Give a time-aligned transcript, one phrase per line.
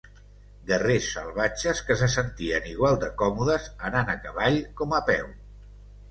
[0.69, 5.29] Guerrers salvatges que se sentien igual de còmodes anant a cavall com a peu.